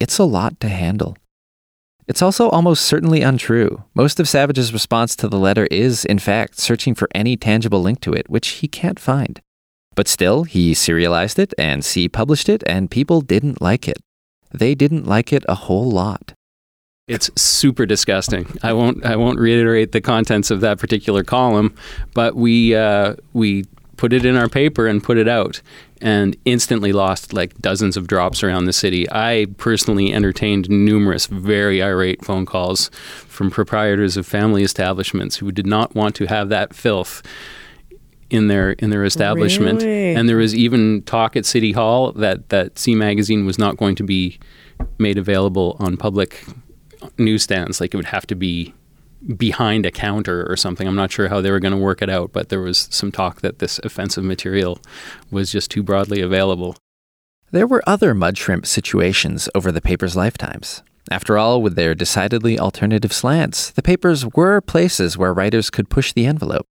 [0.00, 1.16] it's a lot to handle.
[2.06, 3.84] It's also almost certainly untrue.
[3.94, 8.00] Most of Savage's response to the letter is, in fact, searching for any tangible link
[8.00, 9.40] to it, which he can't find.
[9.94, 13.98] But still, he serialized it and SEE published it, and people didn't like it.
[14.52, 16.32] They didn't like it a whole lot.
[17.08, 18.46] It's super disgusting.
[18.62, 21.74] I won't I won't reiterate the contents of that particular column,
[22.14, 23.64] but we uh, we
[23.96, 25.60] put it in our paper and put it out
[26.00, 29.10] and instantly lost like dozens of drops around the city.
[29.10, 32.90] I personally entertained numerous very irate phone calls
[33.26, 37.22] from proprietors of family establishments who did not want to have that filth
[38.30, 39.82] in their in their establishment.
[39.82, 40.14] Really?
[40.14, 43.96] And there was even talk at City Hall that that SEE magazine was not going
[43.96, 44.38] to be
[44.98, 46.44] made available on public
[47.16, 47.80] newsstands.
[47.80, 48.74] Like it would have to be
[49.36, 50.86] behind a counter or something.
[50.86, 53.10] I'm not sure how they were going to work it out, but there was some
[53.10, 54.80] talk that this offensive material
[55.30, 56.76] was just too broadly available.
[57.50, 60.82] There were other mud shrimp situations over the paper's lifetimes.
[61.10, 66.12] After all, with their decidedly alternative slants, the papers were places where writers could push
[66.12, 66.66] the envelope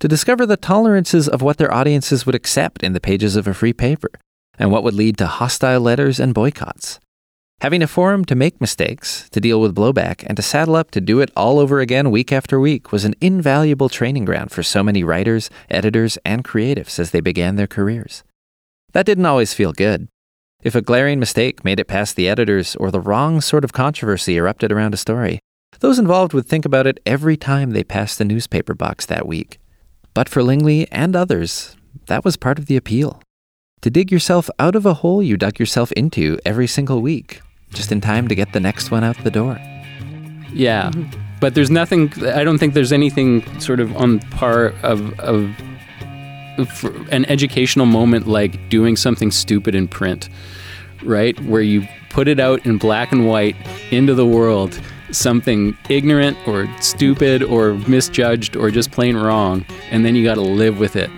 [0.00, 3.54] to discover the tolerances of what their audiences would accept in the pages of a
[3.54, 4.10] free paper,
[4.58, 6.98] and what would lead to hostile letters and boycotts.
[7.62, 11.00] Having a forum to make mistakes, to deal with blowback, and to saddle up to
[11.00, 14.82] do it all over again week after week was an invaluable training ground for so
[14.82, 18.24] many writers, editors, and creatives as they began their careers.
[18.94, 20.08] That didn't always feel good.
[20.64, 24.36] If a glaring mistake made it past the editors or the wrong sort of controversy
[24.36, 25.38] erupted around a story,
[25.78, 29.60] those involved would think about it every time they passed the newspaper box that week.
[30.14, 33.22] But for Lingley and others, that was part of the appeal.
[33.82, 37.40] To dig yourself out of a hole you dug yourself into every single week,
[37.72, 39.58] just in time to get the next one out the door.
[40.52, 40.90] Yeah.
[40.90, 41.20] Mm-hmm.
[41.40, 45.50] But there's nothing, I don't think there's anything sort of on par of, of
[46.68, 50.28] for an educational moment like doing something stupid in print,
[51.02, 51.38] right?
[51.40, 53.56] Where you put it out in black and white
[53.90, 60.14] into the world, something ignorant or stupid or misjudged or just plain wrong, and then
[60.14, 61.10] you got to live with it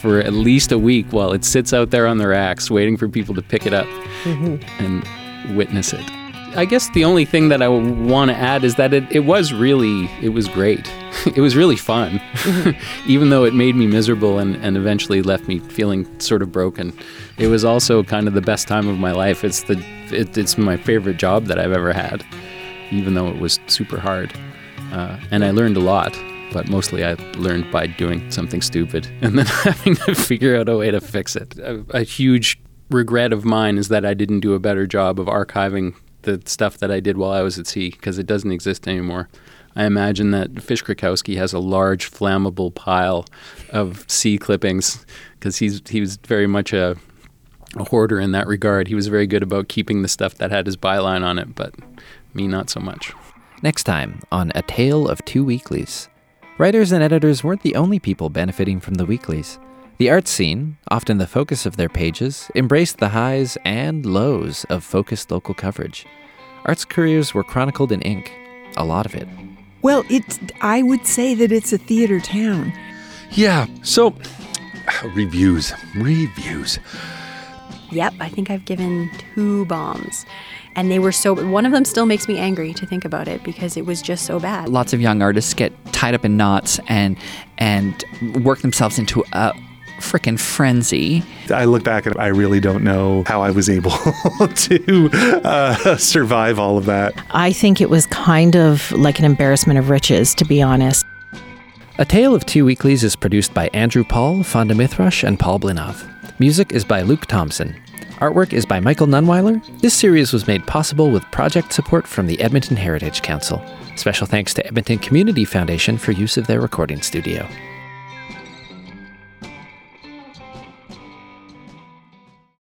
[0.00, 3.08] for at least a week while it sits out there on the racks waiting for
[3.08, 3.86] people to pick it up
[4.24, 4.56] mm-hmm.
[4.84, 5.06] and
[5.50, 6.04] witness it.
[6.54, 9.54] I guess the only thing that I want to add is that it, it was
[9.54, 10.86] really, it was great.
[11.34, 12.20] it was really fun,
[13.06, 16.92] even though it made me miserable and, and eventually left me feeling sort of broken.
[17.38, 19.44] It was also kind of the best time of my life.
[19.44, 22.24] It's the, it, it's my favorite job that I've ever had,
[22.90, 24.32] even though it was super hard.
[24.92, 26.14] Uh, and I learned a lot,
[26.52, 30.76] but mostly I learned by doing something stupid and then having to figure out a
[30.76, 31.58] way to fix it.
[31.58, 32.61] A, a huge
[32.92, 36.78] regret of mine is that I didn't do a better job of archiving the stuff
[36.78, 39.28] that I did while I was at SEE because it doesn't exist anymore.
[39.74, 43.26] I imagine that Fish Griwkowsky has a large flammable pile
[43.70, 46.96] of SEE clippings because he's he was very much a,
[47.76, 48.88] a hoarder in that regard.
[48.88, 51.74] He was very good about keeping the stuff that had his byline on it, but
[52.34, 53.12] me not so much.
[53.62, 56.08] Next time on A Tale of Two Weeklies.
[56.58, 59.58] Writers and editors weren't the only people benefiting from the weeklies.
[60.02, 64.82] The art scene, often the focus of their pages, embraced the highs and lows of
[64.82, 66.06] focused local coverage.
[66.64, 68.32] Arts careers were chronicled in ink,
[68.76, 69.28] a lot of it.
[69.82, 72.72] Well, it's I would say that it's a theater town.
[73.30, 74.12] Yeah, so
[75.14, 76.80] reviews, reviews.
[77.92, 80.26] Yep, I think I've given two bombs.
[80.74, 83.44] And they were so one of them still makes me angry to think about it
[83.44, 84.68] because it was just so bad.
[84.68, 87.16] Lots of young artists get tied up in knots and
[87.58, 88.04] and
[88.42, 89.52] work themselves into a
[90.02, 91.22] freaking frenzy.
[91.50, 93.90] I look back and I really don't know how I was able
[94.54, 95.10] to
[95.44, 97.14] uh, survive all of that.
[97.30, 101.06] I think it was kind of like an embarrassment of riches, to be honest.
[101.98, 106.08] A Tale of Two Weeklies is produced by Andrew Paul, Fawnda Mithrush, and Paul Blinov.
[106.40, 107.76] Music is by Luke Thompson.
[108.16, 109.62] Artwork is by Michael Nunweiler.
[109.80, 113.62] This series was made possible with project support from the Edmonton Heritage Council.
[113.96, 117.46] Special thanks to Edmonton Community Foundation for use of their recording studio.